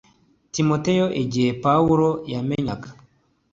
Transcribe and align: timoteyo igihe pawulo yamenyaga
timoteyo 0.53 1.05
igihe 1.23 1.51
pawulo 1.63 2.09
yamenyaga 2.31 2.89